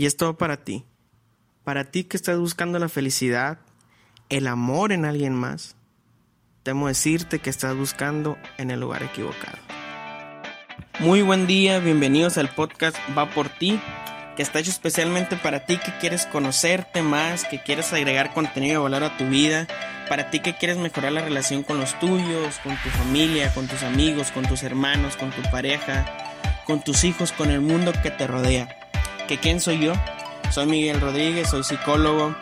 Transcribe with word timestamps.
Y 0.00 0.06
es 0.06 0.16
todo 0.16 0.38
para 0.38 0.64
ti. 0.64 0.86
Para 1.62 1.90
ti 1.90 2.04
que 2.04 2.16
estás 2.16 2.38
buscando 2.38 2.78
la 2.78 2.88
felicidad, 2.88 3.58
el 4.30 4.46
amor 4.46 4.92
en 4.92 5.04
alguien 5.04 5.34
más, 5.34 5.76
temo 6.62 6.88
decirte 6.88 7.38
que 7.38 7.50
estás 7.50 7.76
buscando 7.76 8.38
en 8.56 8.70
el 8.70 8.80
lugar 8.80 9.02
equivocado. 9.02 9.58
Muy 11.00 11.20
buen 11.20 11.46
día, 11.46 11.80
bienvenidos 11.80 12.38
al 12.38 12.48
podcast 12.48 12.96
Va 13.14 13.28
por 13.28 13.50
ti, 13.50 13.78
que 14.36 14.42
está 14.42 14.60
hecho 14.60 14.70
especialmente 14.70 15.36
para 15.36 15.66
ti 15.66 15.76
que 15.76 15.92
quieres 16.00 16.24
conocerte 16.24 17.02
más, 17.02 17.44
que 17.44 17.62
quieres 17.62 17.92
agregar 17.92 18.32
contenido 18.32 18.80
de 18.82 18.90
valor 18.90 19.04
a 19.04 19.18
tu 19.18 19.28
vida, 19.28 19.66
para 20.08 20.30
ti 20.30 20.40
que 20.40 20.56
quieres 20.56 20.78
mejorar 20.78 21.12
la 21.12 21.20
relación 21.20 21.62
con 21.62 21.78
los 21.78 21.98
tuyos, 22.00 22.58
con 22.62 22.74
tu 22.82 22.88
familia, 22.88 23.52
con 23.52 23.66
tus 23.66 23.82
amigos, 23.82 24.30
con 24.30 24.46
tus 24.46 24.62
hermanos, 24.62 25.18
con 25.18 25.30
tu 25.30 25.42
pareja, 25.50 26.06
con 26.64 26.82
tus 26.82 27.04
hijos, 27.04 27.32
con 27.32 27.50
el 27.50 27.60
mundo 27.60 27.92
que 28.02 28.10
te 28.10 28.26
rodea. 28.26 28.79
¿Que 29.30 29.38
quién 29.38 29.60
soy 29.60 29.78
yo? 29.78 29.92
Soy 30.50 30.66
Miguel 30.66 31.00
Rodríguez, 31.00 31.50
soy 31.50 31.62
psicólogo. 31.62 32.34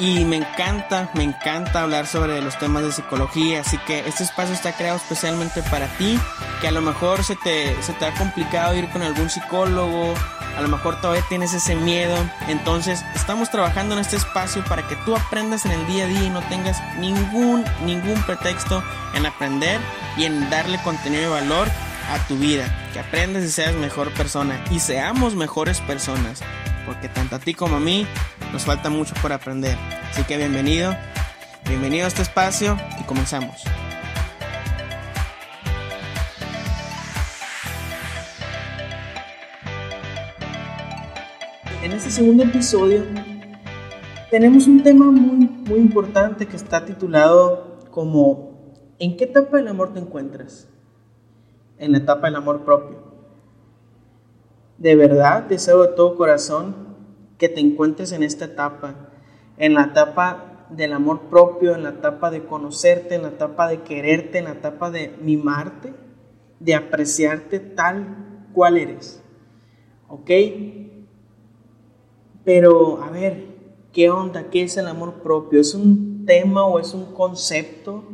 Y 0.00 0.24
me 0.24 0.38
encanta, 0.38 1.08
me 1.14 1.22
encanta 1.22 1.82
hablar 1.82 2.08
sobre 2.08 2.42
los 2.42 2.58
temas 2.58 2.82
de 2.82 2.90
psicología, 2.90 3.60
así 3.60 3.78
que 3.86 4.00
este 4.00 4.24
espacio 4.24 4.52
está 4.52 4.72
creado 4.72 4.96
especialmente 4.96 5.62
para 5.62 5.86
ti, 5.98 6.18
que 6.60 6.66
a 6.66 6.72
lo 6.72 6.80
mejor 6.80 7.22
se 7.22 7.36
te, 7.36 7.80
se 7.84 7.92
te 7.92 8.06
ha 8.06 8.12
complicado 8.14 8.74
ir 8.74 8.88
con 8.88 9.02
algún 9.02 9.30
psicólogo, 9.30 10.12
a 10.56 10.60
lo 10.60 10.66
mejor 10.66 11.00
todavía 11.00 11.24
tienes 11.28 11.54
ese 11.54 11.76
miedo, 11.76 12.16
entonces 12.48 13.04
estamos 13.14 13.52
trabajando 13.52 13.94
en 13.94 14.00
este 14.00 14.16
espacio 14.16 14.64
para 14.64 14.88
que 14.88 14.96
tú 15.04 15.14
aprendas 15.14 15.66
en 15.66 15.70
el 15.70 15.86
día 15.86 16.06
a 16.06 16.08
día 16.08 16.24
y 16.24 16.30
no 16.30 16.40
tengas 16.48 16.82
ningún, 16.96 17.64
ningún 17.86 18.20
pretexto 18.24 18.82
en 19.14 19.24
aprender 19.24 19.80
y 20.16 20.24
en 20.24 20.50
darle 20.50 20.82
contenido 20.82 21.22
de 21.22 21.28
valor 21.28 21.68
a 22.12 22.28
tu 22.28 22.36
vida, 22.36 22.66
que 22.92 23.00
aprendas 23.00 23.42
y 23.42 23.48
seas 23.48 23.74
mejor 23.74 24.12
persona 24.12 24.62
y 24.70 24.80
seamos 24.80 25.34
mejores 25.34 25.80
personas, 25.80 26.42
porque 26.84 27.08
tanto 27.08 27.36
a 27.36 27.38
ti 27.38 27.54
como 27.54 27.76
a 27.76 27.80
mí 27.80 28.06
nos 28.52 28.66
falta 28.66 28.90
mucho 28.90 29.14
por 29.22 29.32
aprender. 29.32 29.78
Así 30.10 30.22
que 30.24 30.36
bienvenido, 30.36 30.94
bienvenido 31.66 32.04
a 32.04 32.08
este 32.08 32.20
espacio 32.20 32.78
y 33.00 33.04
comenzamos. 33.04 33.62
En 41.82 41.92
este 41.92 42.10
segundo 42.10 42.44
episodio 42.44 43.06
tenemos 44.30 44.66
un 44.66 44.82
tema 44.82 45.10
muy, 45.10 45.46
muy 45.46 45.80
importante 45.80 46.46
que 46.46 46.56
está 46.56 46.84
titulado 46.84 47.80
como 47.90 48.52
¿En 48.98 49.16
qué 49.16 49.24
etapa 49.24 49.56
del 49.56 49.68
amor 49.68 49.94
te 49.94 49.98
encuentras? 49.98 50.68
En 51.78 51.92
la 51.92 51.98
etapa 51.98 52.26
del 52.26 52.36
amor 52.36 52.64
propio. 52.64 52.98
De 54.78 54.96
verdad 54.96 55.44
deseo 55.44 55.82
de 55.82 55.94
todo 55.94 56.16
corazón 56.16 56.74
que 57.38 57.48
te 57.48 57.60
encuentres 57.60 58.12
en 58.12 58.22
esta 58.22 58.46
etapa, 58.46 59.10
en 59.56 59.74
la 59.74 59.84
etapa 59.84 60.66
del 60.70 60.92
amor 60.92 61.22
propio, 61.22 61.74
en 61.74 61.82
la 61.82 61.90
etapa 61.90 62.30
de 62.30 62.44
conocerte, 62.44 63.14
en 63.14 63.22
la 63.22 63.28
etapa 63.28 63.68
de 63.68 63.82
quererte, 63.82 64.38
en 64.38 64.44
la 64.44 64.52
etapa 64.52 64.90
de 64.90 65.14
mimarte, 65.20 65.92
de 66.60 66.74
apreciarte 66.74 67.60
tal 67.60 68.48
cual 68.52 68.76
eres. 68.76 69.22
¿Ok? 70.08 70.30
Pero, 72.44 73.02
a 73.02 73.10
ver, 73.10 73.46
¿qué 73.92 74.10
onda? 74.10 74.50
¿Qué 74.50 74.62
es 74.62 74.76
el 74.76 74.88
amor 74.88 75.22
propio? 75.22 75.60
¿Es 75.60 75.74
un 75.74 76.24
tema 76.26 76.64
o 76.64 76.78
es 76.78 76.94
un 76.94 77.14
concepto? 77.14 78.04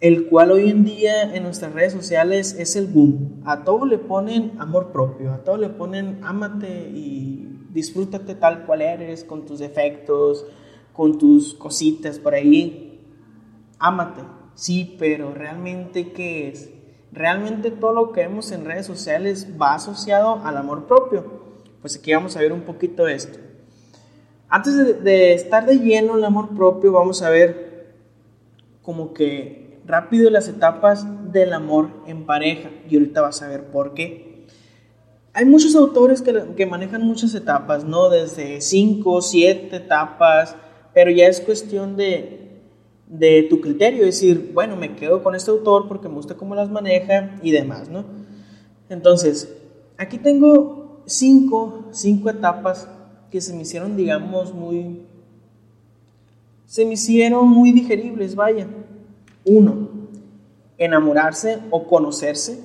El 0.00 0.28
cual 0.28 0.50
hoy 0.50 0.70
en 0.70 0.84
día 0.84 1.34
en 1.34 1.42
nuestras 1.42 1.72
redes 1.74 1.92
sociales 1.92 2.56
es 2.58 2.74
el 2.74 2.86
boom. 2.86 3.42
A 3.44 3.64
todo 3.64 3.84
le 3.84 3.98
ponen 3.98 4.52
amor 4.58 4.92
propio, 4.92 5.32
a 5.32 5.44
todo 5.44 5.58
le 5.58 5.68
ponen 5.68 6.20
ámate 6.22 6.88
y 6.88 7.66
disfrútate 7.70 8.34
tal 8.34 8.64
cual 8.64 8.82
eres, 8.82 9.24
con 9.24 9.44
tus 9.44 9.58
defectos, 9.58 10.46
con 10.92 11.18
tus 11.18 11.54
cositas 11.54 12.18
por 12.18 12.34
ahí. 12.34 13.00
Ámate, 13.78 14.22
sí, 14.54 14.96
pero 14.98 15.34
realmente 15.34 16.12
¿qué 16.12 16.48
es? 16.48 16.70
Realmente 17.12 17.70
todo 17.70 17.92
lo 17.92 18.12
que 18.12 18.22
vemos 18.22 18.50
en 18.52 18.64
redes 18.64 18.86
sociales 18.86 19.48
va 19.60 19.74
asociado 19.74 20.40
al 20.44 20.56
amor 20.56 20.86
propio 20.86 21.40
pues 21.80 21.96
aquí 21.96 22.12
vamos 22.12 22.36
a 22.36 22.40
ver 22.40 22.52
un 22.52 22.62
poquito 22.62 23.08
esto. 23.08 23.38
Antes 24.48 25.02
de, 25.02 25.32
estar 25.32 25.64
de 25.64 25.78
lleno 25.78 26.12
en 26.12 26.18
el 26.18 26.24
amor 26.24 26.54
propio, 26.54 26.92
vamos 26.92 27.22
a 27.22 27.30
ver 27.30 27.94
como 28.82 29.14
que 29.14 29.69
rápido 29.90 30.30
las 30.30 30.48
etapas 30.48 31.06
del 31.32 31.52
amor 31.52 31.90
en 32.06 32.24
pareja. 32.26 32.70
Y 32.88 32.96
ahorita 32.96 33.20
vas 33.20 33.42
a 33.42 33.48
ver 33.48 33.64
por 33.66 33.94
qué. 33.94 34.46
Hay 35.32 35.44
muchos 35.44 35.76
autores 35.76 36.22
que, 36.22 36.54
que 36.56 36.66
manejan 36.66 37.02
muchas 37.02 37.34
etapas, 37.34 37.84
¿no? 37.84 38.08
Desde 38.08 38.60
5, 38.60 39.22
7 39.22 39.76
etapas, 39.76 40.56
pero 40.92 41.10
ya 41.10 41.26
es 41.26 41.40
cuestión 41.40 41.96
de, 41.96 42.40
de 43.10 43.46
tu 43.50 43.60
criterio, 43.60 44.04
decir, 44.04 44.52
bueno, 44.54 44.76
me 44.76 44.94
quedo 44.94 45.22
con 45.22 45.34
este 45.34 45.50
autor 45.50 45.88
porque 45.88 46.08
me 46.08 46.14
gusta 46.14 46.36
cómo 46.36 46.54
las 46.54 46.70
maneja 46.70 47.36
y 47.42 47.50
demás, 47.50 47.88
¿no? 47.88 48.04
Entonces, 48.88 49.52
aquí 49.98 50.18
tengo 50.18 51.02
cinco, 51.06 51.86
cinco 51.90 52.30
etapas 52.30 52.88
que 53.30 53.40
se 53.40 53.52
me 53.54 53.62
hicieron, 53.62 53.96
digamos, 53.96 54.54
muy... 54.54 55.02
Se 56.66 56.84
me 56.84 56.92
hicieron 56.94 57.48
muy 57.48 57.72
digeribles, 57.72 58.36
vaya. 58.36 58.68
Uno, 59.44 59.88
enamorarse 60.78 61.58
o 61.70 61.86
conocerse. 61.86 62.60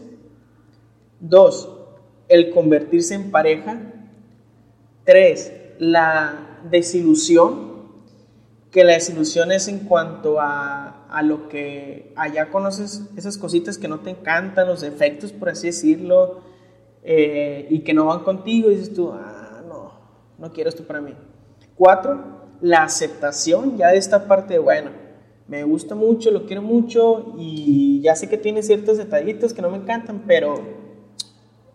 Dos, 1.19 1.69
el 2.27 2.51
convertirse 2.51 3.13
en 3.15 3.31
pareja. 3.31 3.79
Tres, 5.03 5.53
la 5.77 6.59
desilusión, 6.69 7.75
que 8.71 8.83
la 8.83 8.93
desilusión 8.93 9.51
es 9.51 9.67
en 9.67 9.79
cuanto 9.79 10.39
a, 10.39 11.05
a, 11.07 11.21
lo 11.21 11.47
que 11.47 12.11
allá 12.15 12.49
conoces, 12.49 13.03
esas 13.15 13.37
cositas 13.37 13.77
que 13.77 13.87
no 13.87 13.99
te 13.99 14.09
encantan, 14.09 14.67
los 14.67 14.81
defectos, 14.81 15.31
por 15.31 15.49
así 15.49 15.67
decirlo, 15.67 16.41
eh, 17.03 17.67
y 17.69 17.81
que 17.81 17.93
no 17.93 18.05
van 18.05 18.23
contigo, 18.23 18.71
y 18.71 18.75
dices 18.75 18.93
tú, 18.93 19.11
ah, 19.13 19.61
no, 19.67 19.91
no 20.39 20.51
quiero 20.51 20.69
esto 20.69 20.83
para 20.85 21.01
mí. 21.01 21.13
Cuatro, 21.75 22.45
la 22.61 22.83
aceptación 22.83 23.77
ya 23.77 23.89
de 23.89 23.97
esta 23.97 24.27
parte, 24.27 24.57
bueno, 24.57 25.04
me 25.47 25.63
gusta 25.63 25.93
mucho, 25.93 26.31
lo 26.31 26.45
quiero 26.45 26.61
mucho 26.61 27.33
y 27.37 28.01
ya 28.01 28.15
sé 28.15 28.27
que 28.27 28.37
tiene 28.37 28.63
ciertos 28.63 28.97
detallitos 28.97 29.53
que 29.53 29.61
no 29.61 29.69
me 29.69 29.77
encantan, 29.77 30.23
pero 30.25 30.55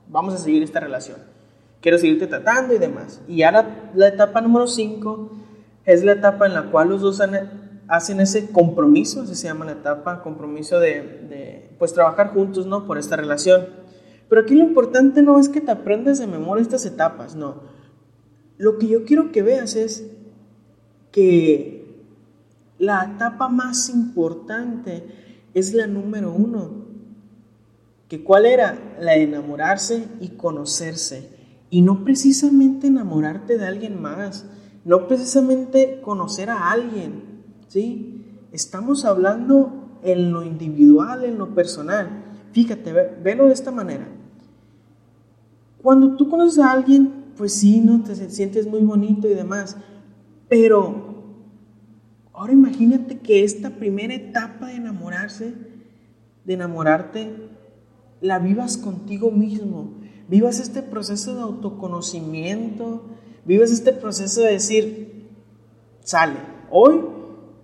vamos 0.08 0.34
a 0.34 0.38
seguir 0.38 0.62
esta 0.62 0.80
relación. 0.80 1.18
Quiero 1.80 1.96
seguirte 1.96 2.26
tratando 2.26 2.74
y 2.74 2.78
demás. 2.78 3.20
Y 3.28 3.42
ahora 3.42 3.90
la, 3.94 4.08
etapa 4.08 4.40
número 4.40 4.66
cinco 4.66 5.30
es 5.84 6.04
la 6.04 6.12
etapa 6.12 6.46
en 6.46 6.54
la 6.54 6.70
cual 6.70 6.88
los 6.90 7.00
dos 7.00 7.22
hacen 7.88 8.20
ese 8.20 8.50
compromiso, 8.50 9.26
se 9.26 9.34
llama 9.46 9.64
la 9.64 9.72
etapa, 9.72 10.22
compromiso 10.22 10.78
de, 10.80 11.02
de, 11.28 11.70
pues 11.78 11.94
trabajar 11.94 12.34
juntos, 12.34 12.66
¿no? 12.66 12.86
Por 12.86 12.98
esta 12.98 13.16
relación. 13.16 13.66
Pero 14.28 14.42
aquí 14.42 14.54
lo 14.54 14.64
importante 14.64 15.22
no 15.22 15.38
es 15.38 15.48
que 15.48 15.60
te 15.60 15.70
aprendas 15.70 16.18
de 16.18 16.26
memoria 16.26 16.62
estas 16.62 16.84
etapas, 16.86 17.34
no. 17.34 17.62
Lo 18.58 18.78
que 18.78 18.88
yo 18.88 19.04
quiero 19.04 19.32
que 19.32 19.42
veas 19.42 19.74
es 19.74 20.06
que 21.12 21.79
la 22.80 23.04
etapa 23.04 23.50
más 23.50 23.90
importante 23.90 25.04
es 25.52 25.74
la 25.74 25.86
número 25.86 26.32
uno. 26.32 26.86
¿Que 28.08 28.24
¿Cuál 28.24 28.46
era? 28.46 28.96
La 28.98 29.12
de 29.12 29.24
enamorarse 29.24 30.08
y 30.18 30.30
conocerse. 30.30 31.28
Y 31.68 31.82
no 31.82 32.04
precisamente 32.04 32.86
enamorarte 32.86 33.58
de 33.58 33.66
alguien 33.66 34.00
más, 34.00 34.46
no 34.86 35.06
precisamente 35.06 36.00
conocer 36.00 36.48
a 36.48 36.70
alguien, 36.70 37.42
¿sí? 37.68 38.24
Estamos 38.50 39.04
hablando 39.04 39.98
en 40.02 40.32
lo 40.32 40.42
individual, 40.42 41.24
en 41.24 41.36
lo 41.36 41.54
personal. 41.54 42.08
Fíjate, 42.52 42.92
velo 43.22 43.46
de 43.46 43.52
esta 43.52 43.70
manera. 43.70 44.08
Cuando 45.82 46.16
tú 46.16 46.30
conoces 46.30 46.58
a 46.58 46.72
alguien, 46.72 47.26
pues 47.36 47.52
sí, 47.52 47.80
¿no? 47.80 48.02
Te 48.02 48.14
sientes 48.30 48.66
muy 48.66 48.80
bonito 48.80 49.28
y 49.28 49.34
demás. 49.34 49.76
Pero 50.48 51.09
ahora 52.40 52.54
imagínate 52.54 53.18
que 53.18 53.44
esta 53.44 53.68
primera 53.68 54.14
etapa 54.14 54.68
de 54.68 54.76
enamorarse, 54.76 55.52
de 56.46 56.54
enamorarte, 56.54 57.50
la 58.22 58.38
vivas 58.38 58.78
contigo 58.78 59.30
mismo. 59.30 59.98
Vivas 60.26 60.58
este 60.58 60.80
proceso 60.80 61.34
de 61.34 61.42
autoconocimiento, 61.42 63.02
vivas 63.44 63.70
este 63.70 63.92
proceso 63.92 64.40
de 64.40 64.52
decir, 64.52 65.28
sale, 66.02 66.38
hoy 66.70 67.02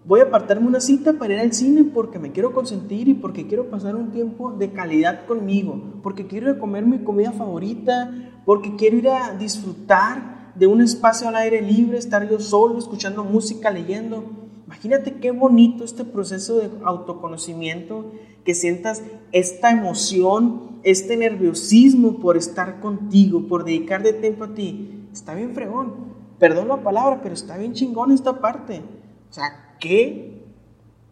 voy 0.05 0.21
a 0.21 0.25
apartarme 0.25 0.67
una 0.67 0.81
cita 0.81 1.15
para 1.15 1.33
ir 1.33 1.41
al 1.41 1.55
cine 1.55 1.85
porque 1.85 2.19
me 2.19 2.33
quiero 2.33 2.53
consentir 2.53 3.09
y 3.09 3.15
porque 3.15 3.47
quiero 3.47 3.71
pasar 3.71 3.97
un 3.97 4.11
tiempo 4.11 4.53
de 4.53 4.73
calidad 4.73 5.25
conmigo, 5.25 6.01
porque 6.03 6.27
quiero 6.27 6.51
ir 6.51 6.57
a 6.57 6.61
comer 6.61 6.85
mi 6.85 6.99
comida 6.99 7.33
favorita, 7.33 8.13
porque 8.45 8.77
quiero 8.77 8.99
ir 8.99 9.09
a 9.09 9.35
disfrutar 9.39 10.53
de 10.55 10.67
un 10.67 10.83
espacio 10.83 11.29
al 11.29 11.37
aire 11.37 11.63
libre, 11.63 11.97
estar 11.97 12.29
yo 12.29 12.39
solo, 12.41 12.77
escuchando 12.77 13.25
música, 13.25 13.71
leyendo. 13.71 14.46
Imagínate 14.67 15.15
qué 15.15 15.31
bonito 15.31 15.85
este 15.85 16.05
proceso 16.05 16.59
de 16.59 16.71
autoconocimiento, 16.85 18.13
que 18.45 18.55
sientas 18.55 19.03
esta 19.33 19.71
emoción, 19.71 20.81
este 20.83 21.17
nerviosismo 21.17 22.19
por 22.19 22.37
estar 22.37 22.81
contigo, 22.81 23.47
por 23.47 23.65
dedicarte 23.65 24.13
tiempo 24.13 24.45
a 24.45 24.55
ti. 24.55 25.09
está 25.13 25.35
bien 25.35 25.55
fregón. 25.55 26.17
Perdón 26.39 26.69
la 26.69 26.83
palabra, 26.83 27.21
pero 27.23 27.35
está 27.35 27.57
bien 27.57 27.73
chingón 27.73 28.11
esta 28.11 28.41
parte. 28.41 28.83
O 29.31 29.33
sea, 29.33 29.77
¿qué? 29.81 30.45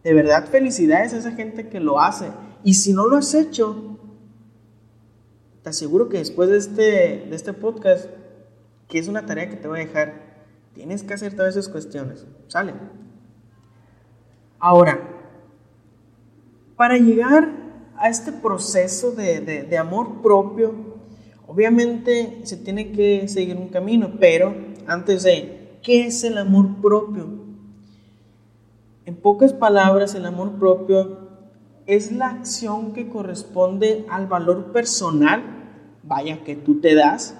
De 0.03 0.13
verdad, 0.13 0.47
felicidades 0.49 1.13
a 1.13 1.17
esa 1.17 1.31
gente 1.31 1.69
que 1.69 1.79
lo 1.79 1.99
hace. 1.99 2.27
Y 2.63 2.75
si 2.75 2.93
no 2.93 3.07
lo 3.07 3.17
has 3.17 3.33
hecho, 3.33 3.97
te 5.63 5.69
aseguro 5.69 6.09
que 6.09 6.17
después 6.17 6.49
de 6.49 6.57
este, 6.57 6.81
de 7.29 7.35
este 7.35 7.53
podcast, 7.53 8.09
que 8.87 8.99
es 8.99 9.07
una 9.07 9.25
tarea 9.25 9.49
que 9.49 9.55
te 9.55 9.67
voy 9.67 9.79
a 9.79 9.85
dejar, 9.85 10.45
tienes 10.73 11.03
que 11.03 11.13
hacer 11.13 11.35
todas 11.35 11.55
esas 11.55 11.69
cuestiones. 11.69 12.27
¿Sale? 12.47 12.73
Ahora, 14.67 14.99
para 16.75 16.97
llegar 16.97 17.51
a 17.97 18.09
este 18.09 18.31
proceso 18.31 19.11
de, 19.11 19.39
de 19.39 19.77
amor 19.77 20.23
propio, 20.23 20.73
obviamente 21.45 22.39
se 22.45 22.57
tiene 22.57 22.91
que 22.91 23.27
seguir 23.27 23.57
un 23.57 23.67
camino, 23.67 24.13
pero 24.19 24.55
antes 24.87 25.21
de, 25.21 25.77
¿qué 25.83 26.07
es 26.07 26.23
el 26.23 26.39
amor 26.39 26.81
propio? 26.81 27.27
En 29.05 29.15
pocas 29.15 29.53
palabras, 29.53 30.15
el 30.15 30.25
amor 30.25 30.53
propio 30.53 31.19
es 31.85 32.11
la 32.11 32.29
acción 32.29 32.93
que 32.93 33.07
corresponde 33.07 34.07
al 34.09 34.25
valor 34.25 34.71
personal, 34.71 35.43
vaya 36.01 36.43
que 36.43 36.55
tú 36.55 36.81
te 36.81 36.95
das. 36.95 37.37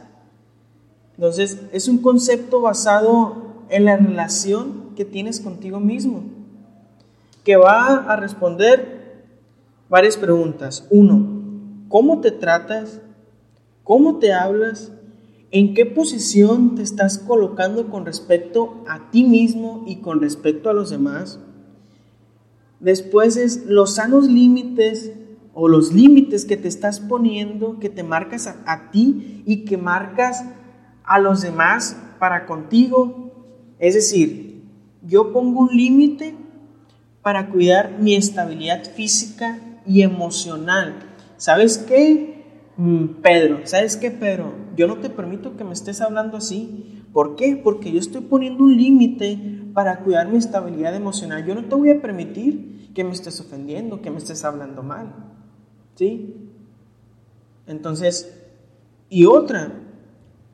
Entonces, 1.15 1.59
es 1.71 1.87
un 1.87 1.97
concepto 1.97 2.61
basado 2.61 3.63
en 3.69 3.85
la 3.85 3.97
relación 3.97 4.91
que 4.95 5.05
tienes 5.05 5.39
contigo 5.39 5.79
mismo, 5.79 6.35
que 7.45 7.55
va 7.55 7.97
a 8.11 8.15
responder 8.17 9.23
varias 9.87 10.17
preguntas. 10.17 10.87
Uno, 10.89 11.85
¿cómo 11.87 12.19
te 12.19 12.31
tratas? 12.31 13.01
¿Cómo 13.83 14.17
te 14.17 14.33
hablas? 14.33 14.91
¿En 15.51 15.75
qué 15.75 15.85
posición 15.85 16.73
te 16.73 16.81
estás 16.81 17.19
colocando 17.19 17.89
con 17.89 18.03
respecto 18.05 18.83
a 18.87 19.11
ti 19.11 19.23
mismo 19.23 19.83
y 19.85 19.97
con 19.97 20.19
respecto 20.19 20.71
a 20.71 20.73
los 20.73 20.89
demás? 20.89 21.39
Después 22.79 23.37
es 23.37 23.67
los 23.67 23.93
sanos 23.93 24.27
límites 24.27 25.13
o 25.53 25.69
los 25.69 25.93
límites 25.93 26.45
que 26.45 26.57
te 26.57 26.67
estás 26.67 26.99
poniendo, 26.99 27.79
que 27.79 27.89
te 27.89 28.03
marcas 28.03 28.47
a, 28.47 28.89
ti 28.89 29.43
y 29.45 29.65
que 29.65 29.77
marcas 29.77 30.43
a 31.03 31.19
los 31.19 31.43
demás 31.43 31.95
para 32.17 32.47
contigo. 32.47 33.31
Es 33.77 33.93
decir, 33.93 34.63
yo 35.03 35.31
pongo 35.31 35.61
un 35.61 35.77
límite 35.77 36.35
para 37.25 37.49
cuidar 37.49 37.97
mi 37.99 38.13
estabilidad 38.13 38.83
física 38.83 39.59
y 39.83 40.03
emocional. 40.03 40.93
¿Sabes 41.37 41.79
qué, 41.79 42.43
mm, 42.77 43.23
Pedro? 43.23 43.61
¿Sabes 43.63 43.97
qué, 43.97 44.11
Pedro? 44.11 44.53
Yo 44.75 44.85
no 44.85 44.97
te 44.97 45.09
permito 45.09 45.57
que 45.57 45.63
me 45.63 45.73
estés 45.73 46.01
hablando 46.01 46.37
así. 46.37 47.01
¿Por 47.11 47.35
qué? 47.35 47.59
Porque 47.63 47.91
yo 47.91 47.97
estoy 47.97 48.21
poniendo 48.21 48.63
un 48.63 48.77
límite 48.77 49.39
para 49.73 50.01
cuidar 50.01 50.27
mi 50.27 50.37
estabilidad 50.37 50.93
emocional. 50.93 51.43
Yo 51.47 51.55
no 51.55 51.65
te 51.65 51.73
voy 51.73 51.89
a 51.89 51.99
permitir 51.99 52.91
que 52.93 53.03
me 53.03 53.13
estés 53.13 53.41
ofendiendo, 53.41 54.03
que 54.03 54.11
me 54.11 54.19
estés 54.19 54.45
hablando 54.45 54.83
mal. 54.83 55.15
¿Sí? 55.95 56.51
Entonces, 57.65 58.39
y 59.09 59.25
otra 59.25 59.71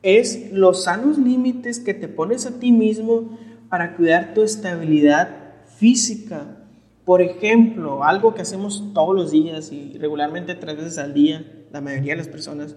es 0.02 0.50
los 0.52 0.84
sanos 0.84 1.18
límites 1.18 1.80
que 1.80 1.92
te 1.92 2.08
pones 2.08 2.46
a 2.46 2.58
ti 2.58 2.72
mismo 2.72 3.38
para 3.68 3.94
cuidar 3.94 4.32
tu 4.32 4.40
estabilidad 4.40 5.28
física. 5.76 6.60
Por 7.04 7.20
ejemplo, 7.20 8.04
algo 8.04 8.34
que 8.34 8.42
hacemos 8.42 8.92
todos 8.94 9.14
los 9.14 9.30
días 9.32 9.72
y 9.72 9.98
regularmente 9.98 10.54
tres 10.54 10.76
veces 10.76 10.98
al 10.98 11.14
día, 11.14 11.64
la 11.72 11.80
mayoría 11.80 12.12
de 12.12 12.18
las 12.18 12.28
personas, 12.28 12.76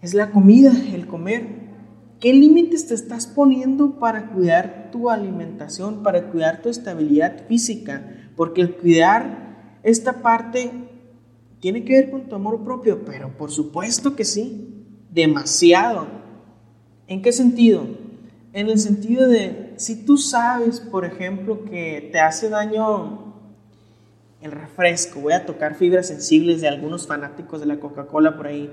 es 0.00 0.14
la 0.14 0.30
comida, 0.30 0.72
el 0.92 1.06
comer. 1.06 1.70
¿Qué 2.20 2.32
límites 2.32 2.86
te 2.86 2.94
estás 2.94 3.26
poniendo 3.26 3.98
para 3.98 4.30
cuidar 4.30 4.90
tu 4.92 5.10
alimentación, 5.10 6.02
para 6.02 6.30
cuidar 6.30 6.62
tu 6.62 6.68
estabilidad 6.68 7.46
física? 7.48 8.30
Porque 8.36 8.60
el 8.60 8.76
cuidar 8.76 9.78
esta 9.82 10.22
parte 10.22 10.70
tiene 11.60 11.84
que 11.84 11.94
ver 11.94 12.10
con 12.10 12.28
tu 12.28 12.36
amor 12.36 12.62
propio, 12.62 13.04
pero 13.04 13.36
por 13.36 13.50
supuesto 13.50 14.14
que 14.14 14.24
sí, 14.24 14.84
demasiado. 15.10 16.06
¿En 17.06 17.22
qué 17.22 17.32
sentido? 17.32 17.86
En 18.52 18.68
el 18.68 18.78
sentido 18.78 19.28
de, 19.28 19.69
si 19.80 20.04
tú 20.04 20.18
sabes, 20.18 20.78
por 20.78 21.06
ejemplo, 21.06 21.64
que 21.64 22.10
te 22.12 22.20
hace 22.20 22.50
daño 22.50 23.34
el 24.42 24.52
refresco, 24.52 25.20
voy 25.20 25.32
a 25.32 25.46
tocar 25.46 25.74
fibras 25.74 26.08
sensibles 26.08 26.60
de 26.60 26.68
algunos 26.68 27.06
fanáticos 27.06 27.60
de 27.60 27.66
la 27.66 27.80
Coca-Cola 27.80 28.36
por 28.36 28.46
ahí. 28.46 28.70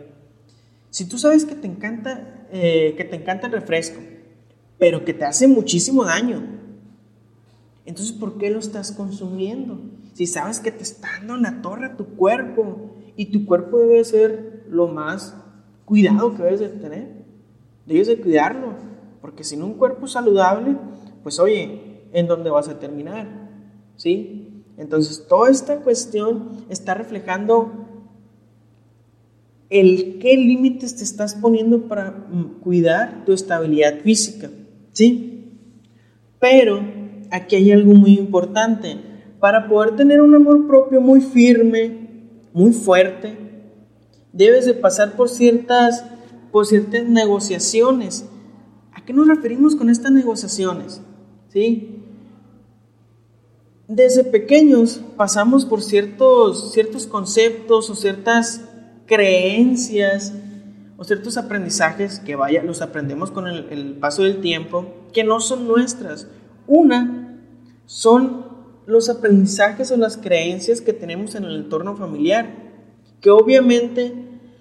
Si 0.90 1.08
tú 1.08 1.18
sabes 1.18 1.46
que 1.46 1.56
te 1.56 1.66
encanta, 1.66 2.46
eh, 2.52 2.94
que 2.98 3.06
te 3.06 3.16
encanta 3.16 3.48
el 3.48 3.54
refresco, 3.54 4.02
pero 4.78 5.06
que 5.06 5.14
te 5.14 5.24
hace 5.24 5.48
muchísimo 5.48 6.04
daño, 6.04 6.44
entonces, 7.86 8.12
¿por 8.12 8.38
qué 8.38 8.52
lo 8.52 8.60
estás 8.60 8.92
consumiendo? 8.92 9.80
Si 10.14 10.28
sabes 10.28 10.60
que 10.60 10.74
te 10.74 10.84
está 10.84 11.08
dando 11.20 11.36
en 11.36 11.44
la 11.44 11.62
torre 11.62 11.86
a 11.86 11.96
tu 11.96 12.18
cuerpo 12.18 12.98
y 13.16 13.28
tu 13.28 13.46
cuerpo 13.46 13.80
debe 13.80 14.04
ser 14.04 14.66
lo 14.70 14.90
más 14.90 15.38
cuidado 15.86 16.36
que 16.36 16.44
debes 16.44 16.60
de 16.60 16.68
tener. 16.68 17.26
Debes 17.86 18.08
de 18.08 18.20
cuidarlo, 18.20 18.74
porque 19.22 19.46
sin 19.46 19.64
un 19.64 19.76
cuerpo 19.76 20.06
saludable, 20.06 20.76
pues 21.28 21.40
oye, 21.40 22.08
¿en 22.14 22.26
dónde 22.26 22.50
vas 22.50 22.70
a 22.70 22.80
terminar? 22.80 23.28
¿Sí? 23.98 24.64
Entonces, 24.78 25.28
toda 25.28 25.50
esta 25.50 25.82
cuestión 25.82 26.64
está 26.70 26.94
reflejando 26.94 27.70
el 29.70 30.20
qué 30.20 30.38
límites 30.38 30.96
te 30.96 31.04
estás 31.04 31.36
poniendo 31.36 31.90
para 31.90 32.12
mm, 32.12 32.62
cuidar 32.62 33.26
tu 33.26 33.34
estabilidad 33.34 34.00
física. 34.00 34.50
¿Sí? 34.94 35.52
Pero 36.40 36.80
aquí 37.30 37.58
hay 37.58 37.74
algo 37.74 37.94
muy 37.94 38.18
importante. 38.18 38.96
Para 39.42 39.68
poder 39.68 39.98
tener 39.98 40.22
un 40.22 40.34
amor 40.34 40.66
propio 40.66 41.02
muy 41.02 41.20
firme, 41.20 42.40
muy 42.54 42.72
fuerte, 42.72 43.38
debes 44.32 44.66
de 44.66 44.76
pasar 44.76 45.18
por 45.18 45.28
ciertas, 45.28 46.06
por 46.54 46.66
ciertas 46.66 47.04
negociaciones. 47.04 48.30
¿A 48.94 49.04
qué 49.04 49.12
nos 49.12 49.28
referimos 49.28 49.76
con 49.76 49.90
estas 49.90 50.14
negociaciones? 50.14 51.02
¿Sí? 51.58 52.04
Desde 53.88 54.24
pequeños 54.24 55.02
pasamos 55.16 55.66
por 55.66 55.82
ciertos, 55.82 56.72
ciertos 56.72 57.08
conceptos 57.08 57.90
o 57.90 57.96
ciertas 57.96 58.64
creencias 59.08 60.36
o 60.98 61.04
ciertos 61.04 61.36
aprendizajes 61.36 62.20
que 62.20 62.36
vaya, 62.36 62.62
los 62.62 62.84
aprendemos 62.84 63.32
con 63.32 63.48
el, 63.48 63.70
el 63.72 63.96
paso 63.96 64.22
del 64.22 64.40
tiempo, 64.40 64.86
que 65.14 65.24
no 65.24 65.40
son 65.40 65.68
nuestras 65.68 66.28
una 66.68 67.42
son 67.88 68.46
los 68.86 69.10
aprendizajes 69.10 69.90
o 69.90 69.98
las 69.98 70.16
creencias 70.16 70.80
que 70.80 70.94
tenemos 70.94 71.34
en 71.34 71.46
el 71.46 71.56
entorno 71.56 71.96
familiar, 71.96 72.54
que 73.20 73.32
obviamente 73.32 74.14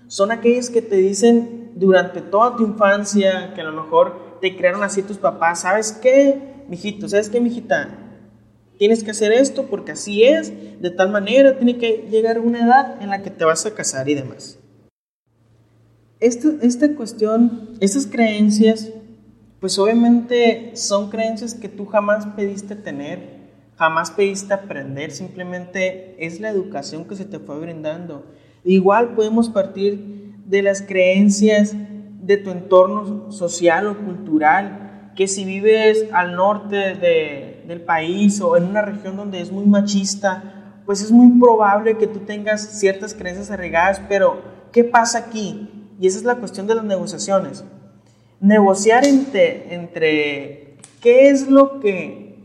son 0.07 0.31
aquellas 0.31 0.71
que 0.71 0.81
te 0.81 0.97
dicen 0.97 1.73
durante 1.75 2.23
toda 2.23 2.57
tu 2.57 2.65
infancia, 2.65 3.53
que 3.53 3.61
a 3.61 3.65
lo 3.65 3.83
mejor 3.83 4.26
te 4.41 4.57
crearon 4.57 4.83
así 4.83 5.03
tus 5.03 5.19
papás, 5.19 5.61
¿sabes 5.63 5.93
qué, 5.93 6.65
mijito? 6.69 7.09
¿Sabes 7.09 7.29
qué, 7.29 7.41
mijita? 7.41 7.89
Tienes 8.79 9.03
que 9.03 9.11
hacer 9.11 9.33
esto 9.33 9.67
porque 9.67 9.93
así 9.93 10.25
es, 10.25 10.53
de 10.81 10.91
tal 10.91 11.11
manera, 11.11 11.57
tiene 11.57 11.79
que 11.79 12.07
llegar 12.11 12.41
una 12.41 12.65
edad 12.65 13.03
en 13.03 13.11
la 13.11 13.23
que 13.23 13.31
te 13.31 13.45
vas 13.45 13.65
a 13.65 13.75
casar 13.75 14.09
y 14.09 14.15
demás. 14.15 14.59
Esta, 16.21 16.49
esta 16.63 16.95
cuestión, 16.95 17.77
estas 17.81 18.07
creencias 18.07 18.91
pues 19.61 19.79
obviamente 19.79 20.73
son 20.75 21.11
creencias 21.11 21.55
que 21.55 21.69
tú 21.69 21.87
jamás 21.87 22.27
pediste 22.37 22.77
tener, 22.77 23.19
jamás 23.77 24.11
pediste 24.11 24.53
aprender, 24.53 25.11
simplemente 25.11 26.15
es 26.25 26.41
la 26.41 26.51
educación 26.51 27.07
que 27.07 27.17
se 27.17 27.25
te 27.25 27.39
fue 27.39 27.59
brindando. 27.59 28.27
Igual 28.65 29.15
podemos 29.15 29.49
partir 29.49 30.35
de 30.45 30.63
las 30.63 30.83
creencias 30.83 31.75
de 32.27 32.37
tu 32.37 32.51
entorno 32.51 33.31
social 33.31 33.87
o 33.87 33.97
cultural, 33.99 35.13
que 35.15 35.29
si 35.29 35.45
vives 35.45 36.07
al 36.13 36.35
norte 36.35 36.95
del 37.67 37.81
país 37.83 38.41
o 38.41 38.57
en 38.57 38.65
una 38.65 38.83
región 38.83 39.17
donde 39.17 39.41
es 39.41 39.51
muy 39.51 39.65
machista, 39.65 40.83
pues 40.85 41.03
es 41.03 41.11
muy 41.11 41.39
probable 41.41 41.97
que 41.97 42.07
tú 42.07 42.21
tengas 42.21 42.79
ciertas 42.79 43.15
creencias 43.15 43.51
arraigadas, 43.51 44.01
pero 44.09 44.43
¿qué 44.73 44.85
pasa 44.85 45.19
aquí? 45.19 45.71
Y 45.99 46.07
esa 46.07 46.19
es 46.19 46.25
la 46.25 46.37
cuestión 46.37 46.67
de 46.67 46.75
las 46.75 46.85
negociaciones 46.85 47.65
negociar 48.41 49.07
entre, 49.07 49.75
entre 49.75 50.77
qué 51.01 51.29
es 51.31 51.49
lo 51.49 51.81
que 51.81 52.39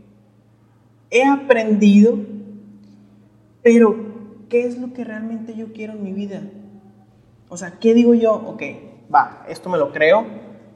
he 1.10 1.24
aprendido, 1.24 2.18
pero 3.62 3.94
qué 4.48 4.66
es 4.66 4.78
lo 4.78 4.92
que 4.92 5.04
realmente 5.04 5.54
yo 5.54 5.72
quiero 5.72 5.92
en 5.92 6.02
mi 6.02 6.12
vida. 6.12 6.42
O 7.48 7.56
sea, 7.56 7.78
¿qué 7.78 7.94
digo 7.94 8.14
yo? 8.14 8.34
Ok, 8.34 8.62
va, 9.12 9.44
esto 9.48 9.68
me 9.68 9.78
lo 9.78 9.92
creo, 9.92 10.24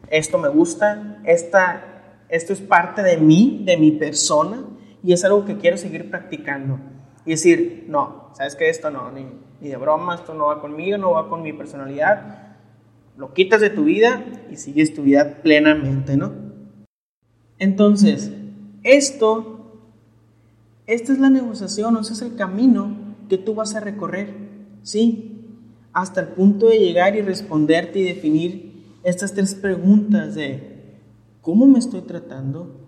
esto 0.09 0.39
me 0.39 0.49
gusta, 0.49 1.19
esta, 1.25 2.25
esto 2.29 2.53
es 2.53 2.61
parte 2.61 3.03
de 3.03 3.17
mí, 3.17 3.63
de 3.65 3.77
mi 3.77 3.93
persona, 3.93 4.65
y 5.03 5.13
es 5.13 5.25
algo 5.25 5.45
que 5.45 5.57
quiero 5.57 5.77
seguir 5.77 6.11
practicando. 6.11 6.79
Y 7.25 7.31
decir, 7.31 7.87
no, 7.89 8.31
sabes 8.35 8.55
que 8.55 8.69
esto 8.69 8.91
no, 8.91 9.11
ni, 9.11 9.27
ni 9.61 9.69
de 9.69 9.77
broma, 9.77 10.15
esto 10.15 10.35
no 10.35 10.47
va 10.47 10.61
conmigo, 10.61 10.99
no 10.99 11.13
va 11.13 11.29
con 11.29 11.43
mi 11.43 11.53
personalidad, 11.53 12.55
lo 13.17 13.33
quitas 13.33 13.61
de 13.61 13.71
tu 13.71 13.85
vida 13.85 14.25
y 14.51 14.57
sigues 14.57 14.95
tu 14.95 15.03
vida 15.03 15.39
plenamente, 15.43 16.17
¿no? 16.17 16.33
Entonces, 17.59 18.31
esto, 18.83 19.81
esta 20.87 21.13
es 21.13 21.19
la 21.19 21.31
negociación, 21.31 21.97
o 21.97 22.01
ese 22.01 22.13
es 22.13 22.23
el 22.23 22.37
camino 22.37 22.97
que 23.29 23.39
tú 23.39 23.55
vas 23.55 23.75
a 23.75 23.81
recorrer, 23.81 24.35
¿sí? 24.83 25.36
Hasta 25.97 26.21
el 26.21 26.27
punto 26.27 26.67
de 26.69 26.79
llegar 26.79 27.17
y 27.17 27.23
responderte 27.23 28.01
y 28.01 28.03
definir 28.03 28.99
estas 29.03 29.33
tres 29.33 29.55
preguntas 29.55 30.35
de 30.35 30.99
¿cómo 31.41 31.67
me 31.67 31.79
estoy 31.79 32.03
tratando? 32.03 32.87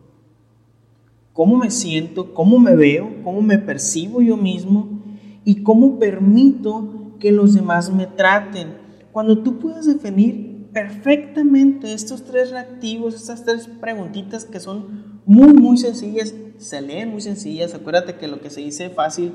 ¿Cómo 1.33 1.57
me 1.57 1.71
siento? 1.71 2.35
¿Cómo 2.35 2.59
me 2.59 2.77
veo? 2.77 3.23
¿Cómo 3.25 3.41
me 3.41 3.57
percibo 3.57 4.21
yo 4.21 4.37
mismo? 4.37 5.03
¿Y 5.47 5.63
cómo 5.63 5.99
permito 5.99 7.15
que 7.19 7.33
los 7.33 7.55
demás 7.55 7.91
me 7.91 8.07
traten? 8.07 8.75
Cuando 9.11 9.43
tú 9.43 9.59
puedes 9.59 9.87
definir 9.87 10.69
perfectamente 10.75 11.95
estos 11.95 12.25
tres 12.25 12.51
reactivos, 12.51 13.15
estas 13.15 13.43
tres 13.43 13.71
preguntitas 13.81 14.45
que 14.45 14.61
son 14.61 15.23
muy, 15.25 15.55
muy 15.55 15.79
sencillas, 15.79 16.35
se 16.59 16.83
leen 16.83 17.09
muy 17.09 17.23
sencillas, 17.23 17.73
acuérdate 17.73 18.17
que 18.17 18.29
lo 18.29 18.43
que 18.43 18.51
se 18.51 18.61
dice 18.61 18.91
fácil 18.91 19.33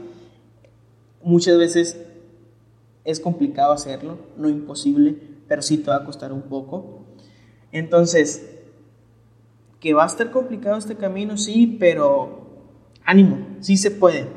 muchas 1.24 1.58
veces 1.58 1.98
es 3.06 3.20
complicado 3.20 3.74
hacerlo, 3.74 4.18
no 4.38 4.50
imposible, 4.50 5.18
pero 5.48 5.62
sí 5.62 5.78
te 5.78 5.90
va 5.90 5.98
a 5.98 6.06
costar 6.06 6.32
un 6.32 6.44
poco. 6.44 7.06
Entonces, 7.72 8.50
que 9.80 9.94
va 9.94 10.04
a 10.04 10.08
estar 10.08 10.32
complicado 10.32 10.78
este 10.78 10.96
camino, 10.96 11.38
sí, 11.38 11.78
pero 11.80 12.48
ánimo, 13.04 13.46
sí 13.60 13.78
se 13.78 13.92
puede. 13.92 14.28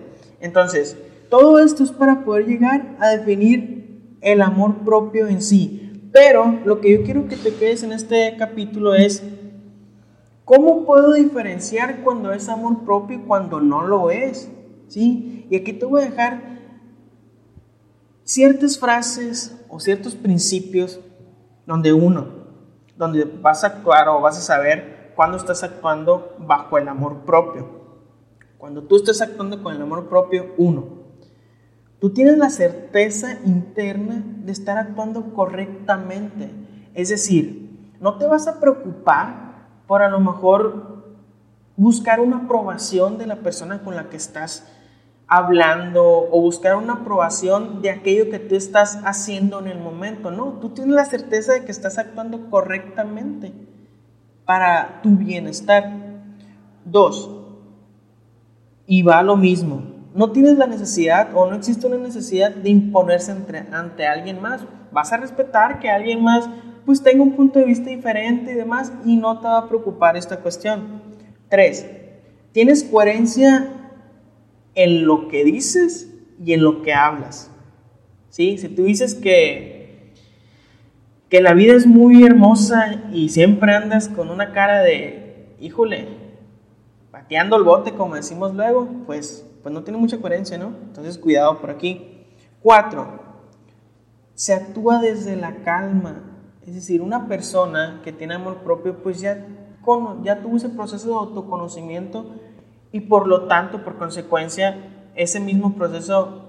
Entonces, 0.40 0.96
todo 1.30 1.58
esto 1.60 1.84
es 1.84 1.92
para 1.92 2.24
poder 2.24 2.46
llegar 2.46 2.96
a 2.98 3.10
definir 3.10 4.16
el 4.20 4.42
amor 4.42 4.84
propio 4.84 5.28
en 5.28 5.42
sí. 5.42 6.10
Pero 6.12 6.60
lo 6.64 6.80
que 6.80 6.92
yo 6.92 7.04
quiero 7.04 7.28
que 7.28 7.36
te 7.36 7.54
quedes 7.54 7.82
en 7.82 7.92
este 7.92 8.36
capítulo 8.36 8.94
es, 8.94 9.22
¿cómo 10.44 10.84
puedo 10.84 11.12
diferenciar 11.12 12.02
cuando 12.02 12.32
es 12.32 12.48
amor 12.48 12.84
propio 12.84 13.18
y 13.18 13.20
cuando 13.20 13.60
no 13.60 13.86
lo 13.86 14.10
es? 14.10 14.50
¿Sí? 14.88 15.46
Y 15.50 15.56
aquí 15.56 15.72
te 15.72 15.84
voy 15.84 16.02
a 16.02 16.06
dejar 16.06 16.55
ciertas 18.26 18.78
frases 18.78 19.56
o 19.70 19.80
ciertos 19.80 20.14
principios 20.14 21.00
donde 21.64 21.94
uno, 21.94 22.26
donde 22.98 23.24
vas 23.24 23.64
a 23.64 23.68
actuar 23.68 24.10
o 24.10 24.20
vas 24.20 24.36
a 24.36 24.42
saber 24.42 25.14
cuándo 25.16 25.38
estás 25.38 25.62
actuando 25.62 26.36
bajo 26.38 26.76
el 26.76 26.88
amor 26.88 27.24
propio. 27.24 27.86
Cuando 28.58 28.82
tú 28.82 28.96
estás 28.96 29.22
actuando 29.22 29.62
con 29.62 29.74
el 29.74 29.80
amor 29.80 30.10
propio, 30.10 30.52
uno, 30.58 30.96
Tú 31.98 32.10
tienes 32.10 32.36
la 32.36 32.50
certeza 32.50 33.38
interna 33.44 34.22
de 34.44 34.52
estar 34.52 34.76
actuando 34.76 35.32
correctamente. 35.32 36.50
Es 36.94 37.08
decir, 37.08 37.94
no 38.00 38.18
te 38.18 38.26
vas 38.26 38.46
a 38.46 38.60
preocupar 38.60 39.68
por 39.86 40.02
a 40.02 40.10
lo 40.10 40.20
mejor 40.20 41.16
buscar 41.74 42.20
una 42.20 42.38
aprobación 42.38 43.16
de 43.16 43.26
la 43.26 43.36
persona 43.36 43.82
con 43.82 43.96
la 43.96 44.10
que 44.10 44.16
estás 44.18 44.68
hablando 45.28 46.04
o 46.04 46.40
buscar 46.40 46.76
una 46.76 46.94
aprobación 46.94 47.82
de 47.82 47.90
aquello 47.90 48.30
que 48.30 48.38
tú 48.38 48.54
estás 48.54 49.00
haciendo 49.04 49.58
en 49.60 49.66
el 49.66 49.78
momento. 49.78 50.30
No, 50.30 50.58
tú 50.60 50.70
tienes 50.70 50.94
la 50.94 51.04
certeza 51.04 51.52
de 51.52 51.64
que 51.64 51.72
estás 51.72 51.98
actuando 51.98 52.48
correctamente 52.50 53.52
para 54.44 55.00
tu 55.02 55.16
bienestar. 55.16 55.92
Dos, 56.84 57.28
y 58.86 59.02
va 59.02 59.22
lo 59.22 59.36
mismo, 59.36 59.82
no 60.14 60.30
tienes 60.30 60.56
la 60.56 60.66
necesidad 60.66 61.28
o 61.34 61.46
no 61.46 61.56
existe 61.56 61.86
una 61.86 61.98
necesidad 61.98 62.54
de 62.54 62.70
imponerse 62.70 63.34
ante 63.72 64.06
alguien 64.06 64.40
más. 64.40 64.62
Vas 64.92 65.12
a 65.12 65.18
respetar 65.18 65.78
que 65.78 65.90
alguien 65.90 66.22
más 66.22 66.48
pues 66.86 67.02
tenga 67.02 67.22
un 67.22 67.34
punto 67.34 67.58
de 67.58 67.66
vista 67.66 67.90
diferente 67.90 68.52
y 68.52 68.54
demás 68.54 68.92
y 69.04 69.16
no 69.16 69.40
te 69.40 69.46
va 69.48 69.58
a 69.58 69.68
preocupar 69.68 70.16
esta 70.16 70.38
cuestión. 70.38 71.02
Tres, 71.50 71.86
tienes 72.52 72.84
coherencia 72.84 73.75
en 74.76 75.04
lo 75.04 75.26
que 75.26 75.42
dices 75.42 76.08
y 76.44 76.52
en 76.52 76.62
lo 76.62 76.82
que 76.82 76.94
hablas. 76.94 77.50
¿Sí? 78.28 78.58
Si 78.58 78.68
tú 78.68 78.84
dices 78.84 79.16
que, 79.16 80.12
que 81.28 81.40
la 81.40 81.54
vida 81.54 81.74
es 81.74 81.86
muy 81.86 82.22
hermosa 82.22 83.02
y 83.12 83.30
siempre 83.30 83.74
andas 83.74 84.08
con 84.08 84.30
una 84.30 84.52
cara 84.52 84.82
de, 84.82 85.56
híjole, 85.58 86.06
pateando 87.10 87.56
el 87.56 87.64
bote 87.64 87.94
como 87.94 88.14
decimos 88.14 88.54
luego, 88.54 88.88
pues 89.06 89.46
pues 89.66 89.74
no 89.74 89.82
tiene 89.82 89.98
mucha 89.98 90.18
coherencia, 90.18 90.56
¿no? 90.58 90.68
Entonces 90.84 91.18
cuidado 91.18 91.60
por 91.60 91.70
aquí. 91.70 92.24
Cuatro, 92.62 93.18
se 94.32 94.54
actúa 94.54 95.00
desde 95.00 95.34
la 95.34 95.56
calma. 95.64 96.22
Es 96.64 96.76
decir, 96.76 97.02
una 97.02 97.26
persona 97.26 98.00
que 98.04 98.12
tiene 98.12 98.34
amor 98.34 98.58
propio, 98.58 99.02
pues 99.02 99.20
ya, 99.20 99.44
ya 100.22 100.40
tuvo 100.40 100.56
ese 100.56 100.68
proceso 100.68 101.08
de 101.08 101.14
autoconocimiento 101.14 102.32
y 102.96 103.00
por 103.02 103.28
lo 103.28 103.42
tanto, 103.42 103.84
por 103.84 103.98
consecuencia, 103.98 104.74
ese 105.14 105.38
mismo 105.38 105.74
proceso 105.74 106.44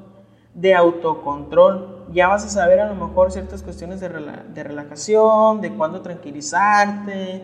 de 0.53 0.73
autocontrol, 0.75 2.05
ya 2.13 2.29
vas 2.29 2.45
a 2.45 2.49
saber 2.49 2.79
a 2.79 2.87
lo 2.87 2.95
mejor 2.95 3.33
ciertas 3.33 3.63
cuestiones 3.63 3.99
de, 3.99 4.07
de 4.07 4.63
relajación, 4.63 5.59
de 5.59 5.73
cuándo 5.73 5.99
tranquilizarte, 5.99 7.41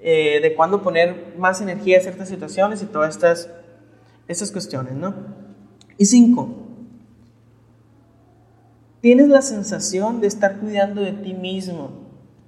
eh, 0.00 0.38
de 0.40 0.54
cuándo 0.54 0.82
poner 0.82 1.34
más 1.36 1.60
energía 1.60 1.98
a 1.98 2.00
ciertas 2.00 2.28
situaciones 2.28 2.80
y 2.80 2.86
todas 2.86 3.16
estas 3.16 3.50
esas 4.28 4.52
cuestiones, 4.52 4.92
¿no? 4.92 5.14
Y 5.96 6.04
cinco, 6.04 6.48
tienes 9.00 9.26
la 9.26 9.42
sensación 9.42 10.20
de 10.20 10.28
estar 10.28 10.60
cuidando 10.60 11.00
de 11.00 11.10
ti 11.10 11.34
mismo, 11.34 11.90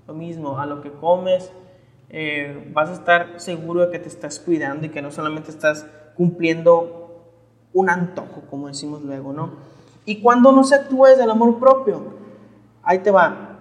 lo 0.06 0.14
mismo, 0.14 0.60
a 0.60 0.66
lo 0.66 0.82
que 0.82 0.92
comes, 0.92 1.50
eh, 2.10 2.70
vas 2.72 2.90
a 2.90 2.94
estar 2.94 3.40
seguro 3.40 3.82
de 3.82 3.90
que 3.90 3.98
te 4.00 4.08
estás 4.08 4.40
cuidando 4.40 4.86
y 4.86 4.90
que 4.90 5.00
no 5.00 5.10
solamente 5.10 5.50
estás 5.50 5.86
cumpliendo 6.16 7.00
un 7.72 7.88
antojo, 7.88 8.42
como 8.50 8.66
decimos 8.66 9.02
luego, 9.02 9.32
¿no? 9.32 9.50
Y 10.04 10.20
cuando 10.20 10.50
no 10.50 10.64
se 10.64 10.74
actúa 10.74 11.10
desde 11.10 11.22
el 11.22 11.30
amor 11.30 11.58
propio, 11.58 12.14
ahí 12.82 12.98
te 12.98 13.10
va. 13.10 13.58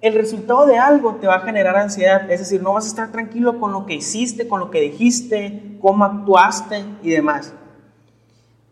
El 0.00 0.14
resultado 0.14 0.66
de 0.66 0.78
algo 0.78 1.16
te 1.16 1.26
va 1.26 1.36
a 1.36 1.40
generar 1.40 1.76
ansiedad, 1.76 2.30
es 2.30 2.40
decir, 2.40 2.62
no 2.62 2.72
vas 2.72 2.86
a 2.86 2.88
estar 2.88 3.12
tranquilo 3.12 3.58
con 3.58 3.72
lo 3.72 3.86
que 3.86 3.94
hiciste, 3.94 4.48
con 4.48 4.60
lo 4.60 4.70
que 4.70 4.80
dijiste, 4.80 5.78
cómo 5.80 6.04
actuaste 6.04 6.84
y 7.02 7.10
demás. 7.10 7.52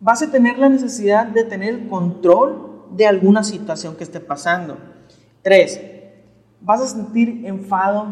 Vas 0.00 0.22
a 0.22 0.30
tener 0.30 0.58
la 0.58 0.68
necesidad 0.68 1.26
de 1.26 1.44
tener 1.44 1.88
control 1.88 2.86
de 2.90 3.06
alguna 3.06 3.44
situación 3.44 3.96
que 3.96 4.04
esté 4.04 4.20
pasando. 4.20 4.78
Tres, 5.42 5.80
vas 6.60 6.80
a 6.80 6.86
sentir 6.86 7.44
enfado, 7.46 8.06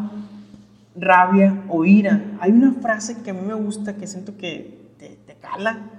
rabia 0.95 1.63
o 1.69 1.85
ira. 1.85 2.21
Hay 2.39 2.51
una 2.51 2.73
frase 2.73 3.21
que 3.23 3.31
a 3.31 3.33
mí 3.33 3.41
me 3.41 3.53
gusta, 3.53 3.95
que 3.95 4.07
siento 4.07 4.37
que 4.37 4.93
te, 4.97 5.17
te 5.25 5.35
cala, 5.35 5.89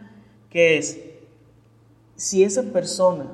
que 0.51 0.79
es, 0.79 1.01
si 2.17 2.45
esa 2.45 2.63
persona, 2.65 3.27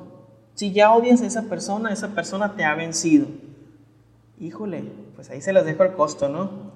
si 0.55 0.71
ya 0.71 0.93
odias 0.93 1.21
a 1.21 1.25
esa 1.25 1.43
persona, 1.43 1.91
esa 1.91 2.09
persona 2.09 2.55
te 2.55 2.63
ha 2.63 2.75
vencido. 2.75 3.27
Híjole, 4.39 4.83
pues 5.15 5.29
ahí 5.29 5.41
se 5.41 5.53
las 5.53 5.65
dejo 5.65 5.83
al 5.83 5.95
costo, 5.95 6.29
¿no? 6.29 6.71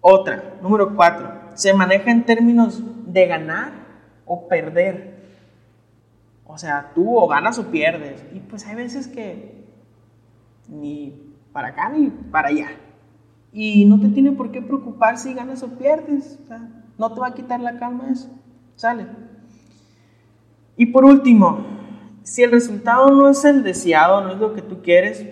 Otra, 0.00 0.54
número 0.62 0.94
cuatro, 0.94 1.32
se 1.54 1.72
maneja 1.72 2.10
en 2.10 2.24
términos 2.24 2.82
de 3.06 3.26
ganar 3.26 3.72
o 4.24 4.46
perder. 4.46 5.16
O 6.46 6.58
sea, 6.58 6.92
tú 6.94 7.18
o 7.18 7.26
ganas 7.26 7.58
o 7.58 7.70
pierdes. 7.70 8.24
Y 8.32 8.40
pues 8.40 8.66
hay 8.66 8.76
veces 8.76 9.08
que 9.08 9.64
ni 10.68 11.34
para 11.52 11.68
acá 11.68 11.88
ni 11.88 12.10
para 12.10 12.48
allá. 12.48 12.68
Y 13.52 13.84
no 13.86 14.00
te 14.00 14.08
tiene 14.08 14.32
por 14.32 14.50
qué 14.50 14.60
preocupar 14.60 15.18
si 15.18 15.34
ganas 15.34 15.62
o 15.62 15.68
pierdes. 15.78 16.38
O 16.44 16.46
sea, 16.46 16.68
no 16.98 17.12
te 17.12 17.20
va 17.20 17.28
a 17.28 17.34
quitar 17.34 17.60
la 17.60 17.78
calma 17.78 18.10
eso. 18.10 18.28
Sale. 18.74 19.06
Y 20.76 20.86
por 20.86 21.04
último, 21.04 21.64
si 22.22 22.42
el 22.42 22.50
resultado 22.50 23.10
no 23.10 23.30
es 23.30 23.44
el 23.44 23.62
deseado, 23.62 24.20
no 24.22 24.32
es 24.32 24.38
lo 24.38 24.54
que 24.54 24.62
tú 24.62 24.82
quieres, 24.82 25.26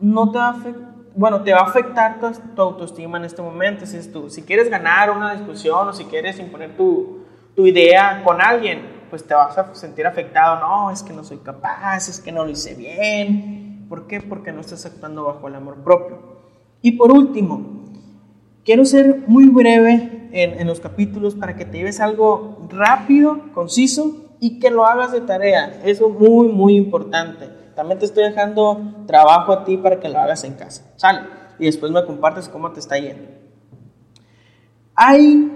no 0.00 0.30
te 0.30 0.38
va 0.38 0.48
a 0.48 0.50
afectar 0.50 0.90
bueno, 1.14 1.42
te 1.42 1.52
va 1.52 1.60
a 1.60 1.64
afectar 1.64 2.20
tu, 2.20 2.62
autoestima 2.62 3.18
en 3.18 3.24
este 3.24 3.42
momento. 3.42 3.84
Si, 3.86 3.98
tú, 4.10 4.30
si 4.30 4.42
quieres 4.42 4.70
ganar 4.70 5.10
una 5.10 5.34
discusión 5.34 5.88
o 5.88 5.92
si 5.92 6.04
quieres 6.04 6.38
imponer 6.38 6.76
tu, 6.76 7.24
tu 7.56 7.66
idea 7.66 8.22
con 8.24 8.40
alguien, 8.40 9.04
pues 9.10 9.26
te 9.26 9.34
vas 9.34 9.58
a 9.58 9.74
sentir 9.74 10.06
afectado. 10.06 10.60
No, 10.60 10.90
es 10.90 11.02
que 11.02 11.12
no 11.12 11.24
soy 11.24 11.38
capaz, 11.38 12.08
es 12.08 12.20
que 12.20 12.32
no 12.32 12.44
lo 12.44 12.50
hice 12.50 12.74
bien. 12.74 13.86
¿Por 13.88 14.06
qué? 14.06 14.20
Porque 14.20 14.52
no 14.52 14.60
estás 14.60 14.86
actuando 14.86 15.24
bajo 15.24 15.48
el 15.48 15.56
amor 15.56 15.82
propio. 15.82 16.39
Y 16.82 16.92
por 16.92 17.12
último, 17.12 17.84
quiero 18.64 18.84
ser 18.84 19.24
muy 19.26 19.48
breve 19.48 20.28
en, 20.32 20.60
en 20.60 20.66
los 20.66 20.80
capítulos 20.80 21.34
para 21.34 21.56
que 21.56 21.64
te 21.64 21.78
lleves 21.78 22.00
algo 22.00 22.66
rápido, 22.70 23.52
conciso 23.52 24.30
y 24.40 24.58
que 24.58 24.70
lo 24.70 24.86
hagas 24.86 25.12
de 25.12 25.20
tarea. 25.20 25.80
Eso 25.84 26.08
es 26.08 26.18
muy, 26.18 26.48
muy 26.48 26.76
importante. 26.76 27.48
También 27.76 27.98
te 27.98 28.06
estoy 28.06 28.24
dejando 28.24 29.04
trabajo 29.06 29.52
a 29.52 29.64
ti 29.64 29.76
para 29.76 30.00
que 30.00 30.08
lo 30.08 30.18
hagas 30.18 30.44
en 30.44 30.54
casa. 30.54 30.90
Sale. 30.96 31.20
Y 31.58 31.66
después 31.66 31.92
me 31.92 32.04
compartes 32.04 32.48
cómo 32.48 32.72
te 32.72 32.80
está 32.80 32.98
yendo. 32.98 33.28
Hay 34.94 35.52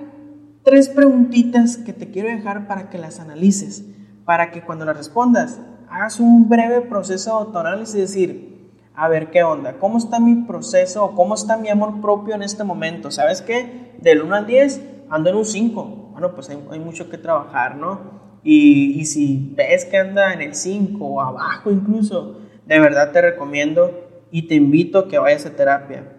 tres 0.63 0.89
preguntitas 0.89 1.79
que 1.79 1.93
te 1.93 2.11
quiero 2.11 2.29
dejar 2.29 2.67
para 2.67 2.91
que 2.91 2.99
las 2.99 3.21
analices. 3.21 3.85
Para 4.25 4.51
que 4.51 4.63
cuando 4.63 4.85
las 4.85 4.97
respondas, 4.97 5.61
hagas 5.91 6.21
un 6.21 6.49
breve 6.49 6.83
proceso 6.83 7.31
de 7.31 7.37
autoanálisis 7.37 7.95
y 7.95 8.01
decir, 8.01 8.54
a 8.97 9.09
ver 9.09 9.31
qué 9.31 9.43
onda, 9.43 9.75
cómo 9.79 9.99
está 9.99 10.21
mi 10.21 10.47
proceso 10.47 11.13
cómo 11.17 11.35
está 11.35 11.57
mi 11.57 11.69
amor 11.69 12.01
propio 12.01 12.35
en 12.35 12.43
este 12.43 12.65
momento. 12.65 13.11
¿Sabes 13.11 13.43
qué? 13.43 13.93
Del 13.99 14.23
1 14.23 14.35
al 14.35 14.47
10 14.47 14.83
ando 15.11 15.31
en 15.31 15.37
un 15.37 15.45
5. 15.45 16.11
Bueno, 16.13 16.35
pues 16.35 16.49
hay, 16.51 16.59
hay 16.71 16.79
mucho 16.79 17.11
que 17.11 17.19
trabajar, 17.19 17.77
¿no? 17.77 18.23
Y, 18.45 19.01
y, 19.01 19.07
si 19.07 19.53
ves 19.57 19.87
que 19.87 19.97
anda 19.97 20.33
en 20.35 20.43
el 20.43 20.55
5 20.55 21.05
o 21.05 21.21
abajo 21.21 21.71
incluso, 21.71 22.41
de 22.67 22.79
verdad 22.79 23.11
te 23.11 23.23
recomiendo 23.23 23.91
y 24.31 24.49
te 24.49 24.55
invito 24.55 24.99
a 24.99 25.09
que 25.09 25.19
vayas 25.19 25.47
a 25.47 25.57
terapia. 25.57 26.13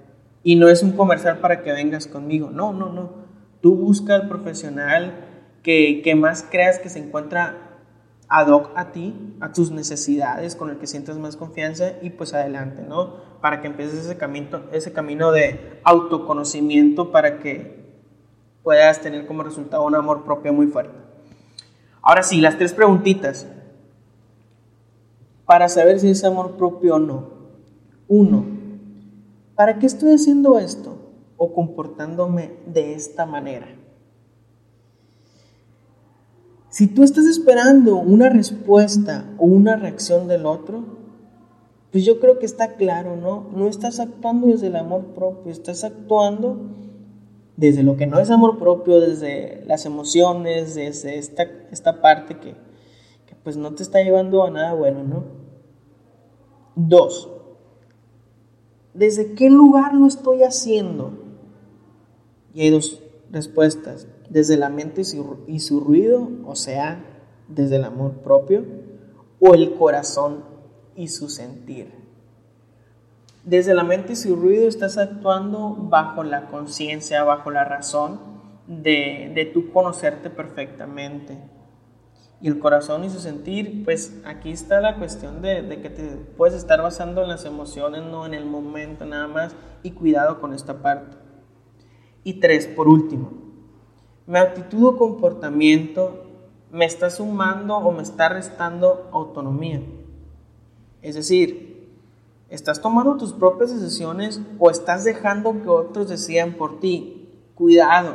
Y 0.44 0.56
no 0.56 0.68
es 0.68 0.84
un 0.84 0.94
comercial 0.94 1.38
para 1.38 1.62
que 1.62 1.72
vengas 1.72 2.08
conmigo, 2.08 2.50
no, 2.50 2.74
no, 2.74 2.92
no. 2.92 3.26
Tú 3.62 3.76
busca 3.76 4.16
al 4.16 4.28
profesional 4.28 5.14
que, 5.64 6.02
que 6.04 6.16
más 6.16 6.44
creas 6.50 6.80
que 6.80 6.90
se 6.90 7.00
encuentra 7.00 7.65
ad 8.36 8.50
hoc 8.50 8.72
a 8.76 8.92
ti, 8.92 9.38
a 9.40 9.54
tus 9.54 9.72
necesidades, 9.72 10.58
con 10.58 10.70
el 10.70 10.78
que 10.78 10.88
sientas 10.88 11.18
más 11.18 11.38
confianza 11.38 11.94
y 12.02 12.10
pues 12.10 12.34
adelante, 12.34 12.84
¿no? 12.84 13.14
Para 13.40 13.62
que 13.62 13.68
empieces 13.68 14.04
ese 14.04 14.18
camino, 14.18 14.64
ese 14.74 14.92
camino 14.92 15.32
de 15.32 15.80
autoconocimiento 15.86 17.14
para 17.14 17.40
que 17.40 17.86
puedas 18.62 19.00
tener 19.00 19.26
como 19.26 19.44
resultado 19.44 19.86
un 19.86 19.96
amor 19.96 20.26
propio 20.26 20.52
muy 20.52 20.68
fuerte. 20.68 20.98
Ahora 22.02 22.24
sí, 22.24 22.42
las 22.42 22.58
tres 22.58 22.74
preguntitas 22.74 23.48
para 25.46 25.70
saber 25.70 26.02
si 26.02 26.10
es 26.10 26.26
amor 26.26 26.58
propio 26.58 26.96
o 26.96 27.00
no. 27.00 27.30
Uno, 28.10 28.46
¿para 29.56 29.80
qué 29.80 29.86
estoy 29.86 30.14
haciendo 30.14 30.60
esto 30.60 30.98
o 31.38 31.54
comportándome 31.54 32.52
de 32.66 32.96
esta 32.96 33.26
manera? 33.26 33.68
Si 36.76 36.88
tú 36.88 37.04
estás 37.04 37.26
esperando 37.26 37.96
una 37.96 38.28
respuesta 38.28 39.34
o 39.38 39.46
una 39.46 39.78
reacción 39.78 40.28
del 40.28 40.46
otro, 40.46 40.84
pues 41.90 42.04
yo 42.04 42.20
creo 42.20 42.38
que 42.38 42.46
está 42.46 42.76
claro, 42.76 43.16
¿no? 43.16 43.50
No 43.56 43.70
estás 43.70 44.02
actuando 44.02 44.48
desde 44.48 44.68
el 44.68 44.76
amor 44.76 45.14
propio, 45.14 45.54
estás 45.54 45.86
actuando 45.86 46.60
desde 47.56 47.82
lo 47.82 47.96
que 47.96 48.08
no 48.08 48.20
es 48.20 48.30
amor 48.30 48.60
propio, 48.60 49.00
desde 49.00 49.64
las 49.66 49.86
emociones, 49.86 50.76
desde 50.76 51.18
esta, 51.18 51.44
esta 51.72 52.02
parte 52.02 52.40
que, 52.40 52.58
pues 53.42 53.56
no 53.56 53.74
te 53.74 53.82
está 53.82 54.04
llevando 54.04 54.44
a 54.44 54.52
nada 54.52 54.74
bueno, 54.74 55.02
¿no? 55.02 55.24
Dos, 56.76 57.30
¿desde 58.94 59.32
qué 59.32 59.50
lugar 59.50 59.94
lo 59.94 60.08
estoy 60.08 60.44
haciendo? 60.44 61.14
Y 62.54 62.64
hay 62.64 62.70
dos 62.70 63.02
respuestas 63.32 64.10
desde 64.30 64.58
la 64.58 64.70
mente 64.70 65.02
y 65.48 65.60
su, 65.60 65.80
ruido, 65.80 66.30
o 66.46 66.56
sea, 66.56 67.04
desde 67.48 67.78
el 67.78 67.84
amor 67.84 68.14
propio, 68.24 68.64
o 69.40 69.54
el 69.54 69.76
corazón 69.76 70.44
y 70.96 71.10
su 71.10 71.30
sentir. 71.30 71.94
Desde 73.44 73.74
la 73.74 73.84
mente 73.84 74.14
y 74.14 74.16
su 74.16 74.36
ruido 74.36 74.68
estás 74.68 74.98
actuando 74.98 75.76
bajo 75.78 76.24
la 76.24 76.48
conciencia, 76.48 77.24
bajo 77.24 77.52
la 77.52 77.64
razón 77.64 78.20
de, 78.68 79.32
de 79.36 79.46
tú 79.46 79.72
conocerte 79.72 80.30
perfectamente. 80.30 81.38
Y 82.42 82.48
el 82.48 82.60
corazón 82.60 83.04
y 83.04 83.10
su 83.10 83.20
sentir, 83.20 83.84
pues 83.86 84.20
aquí 84.26 84.52
está 84.52 84.82
la 84.82 84.98
cuestión 84.98 85.42
de, 85.42 85.62
de, 85.62 85.82
que 85.82 85.90
te 85.90 86.04
puedes 86.38 86.56
estar 86.56 86.82
basando 86.82 87.22
en 87.22 87.30
las 87.30 87.46
emociones, 87.46 88.04
no 88.04 88.26
en 88.26 88.34
el 88.34 88.46
momento 88.46 89.06
nada 89.06 89.28
más, 89.28 89.56
y 89.84 89.92
cuidado 89.92 90.42
con 90.42 90.54
esta 90.54 90.82
parte. 90.82 91.18
Y 92.24 92.40
tres, 92.40 92.68
por 92.68 92.88
último, 92.88 93.45
mi 94.28 94.38
actitud 94.38 94.86
o 94.86 94.98
comportamiento 94.98 96.26
me 96.72 96.86
está 96.86 97.10
sumando 97.10 97.78
o 97.78 97.92
me 97.92 98.04
está 98.04 98.30
restando 98.30 99.10
autonomía. 99.12 99.82
Es 101.02 101.16
decir, 101.16 101.90
¿estás 102.50 102.82
tomando 102.82 103.18
tus 103.18 103.34
propias 103.34 103.74
decisiones 103.74 104.42
o 104.58 104.72
estás 104.72 105.04
dejando 105.04 105.62
que 105.62 105.70
otros 105.70 106.10
decidan 106.10 106.54
por 106.54 106.80
ti? 106.80 107.30
Cuidado, 107.54 108.14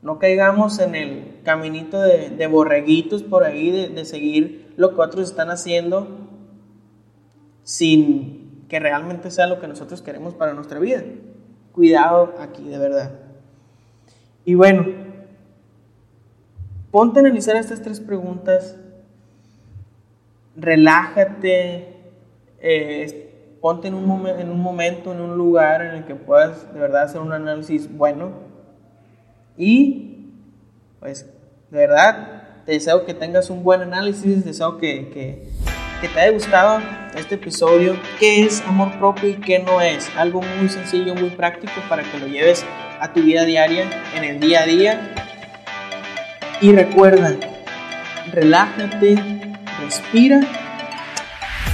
no 0.00 0.18
caigamos 0.18 0.78
en 0.78 0.94
el 0.94 1.40
caminito 1.42 2.00
de, 2.00 2.46
borreguitos 2.46 3.22
por 3.22 3.44
ahí, 3.44 3.70
de, 3.70 3.88
de 3.88 4.04
seguir 4.04 4.72
lo 4.76 4.94
que 4.94 5.00
otros 5.00 5.28
están 5.28 5.50
haciendo 5.50 6.06
sin 7.64 8.64
que 8.68 8.78
realmente 8.78 9.30
sea 9.30 9.46
lo 9.46 9.60
que 9.60 9.66
nosotros 9.66 10.00
queremos 10.00 10.34
para 10.34 10.54
nuestra 10.54 10.78
vida. 10.78 11.02
Cuidado 11.72 12.34
aquí, 12.38 12.62
de 12.68 12.78
verdad. 12.78 13.10
Y 14.44 14.54
bueno, 14.54 15.07
Ponte 16.90 17.18
a 17.18 17.22
analizar 17.22 17.56
estas 17.56 17.82
tres 17.82 18.00
preguntas, 18.00 18.76
relájate, 20.56 21.96
eh, 22.60 23.58
ponte 23.60 23.88
en 23.88 23.94
un, 23.94 24.26
en 24.26 24.50
un 24.50 24.60
momento, 24.60 25.12
en 25.12 25.20
un 25.20 25.36
lugar 25.36 25.82
en 25.82 25.96
el 25.96 26.04
que 26.06 26.14
puedas 26.14 26.72
de 26.72 26.80
verdad 26.80 27.02
hacer 27.02 27.20
un 27.20 27.32
análisis 27.32 27.94
bueno. 27.94 28.32
Y 29.58 30.30
pues 30.98 31.28
de 31.70 31.76
verdad 31.76 32.42
te 32.64 32.72
deseo 32.72 33.04
que 33.04 33.12
tengas 33.12 33.50
un 33.50 33.62
buen 33.62 33.82
análisis, 33.82 34.46
deseo 34.46 34.78
que, 34.78 35.10
que, 35.10 35.46
que 36.00 36.08
te 36.08 36.20
haya 36.20 36.32
gustado 36.32 36.80
este 37.18 37.34
episodio, 37.34 37.96
qué 38.18 38.44
es 38.44 38.62
amor 38.62 38.98
propio 38.98 39.28
y 39.28 39.34
qué 39.34 39.58
no 39.58 39.82
es, 39.82 40.08
algo 40.16 40.40
muy 40.40 40.70
sencillo, 40.70 41.14
muy 41.14 41.30
práctico 41.30 41.74
para 41.86 42.02
que 42.02 42.18
lo 42.18 42.28
lleves 42.28 42.64
a 42.98 43.12
tu 43.12 43.20
vida 43.20 43.44
diaria, 43.44 43.84
en 44.16 44.24
el 44.24 44.40
día 44.40 44.62
a 44.62 44.66
día 44.66 45.17
y 46.60 46.72
recuerda, 46.72 47.36
relájate, 48.32 49.16
respira 49.80 50.40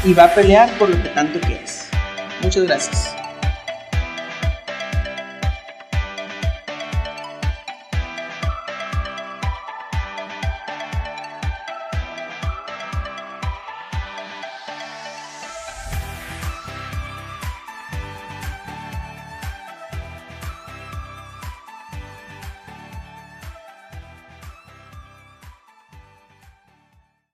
y 0.05 0.13
va 0.13 0.25
a 0.25 0.35
pelear 0.35 0.71
por 0.79 0.91
lo 0.91 1.03
que 1.03 1.09
tanto 1.11 1.41
quieres. 1.41 1.89
Muchas 2.43 2.65
gracias. 2.65 3.14